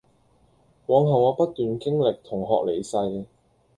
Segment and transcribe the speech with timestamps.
[0.87, 3.27] 往後我不斷經歷同學離世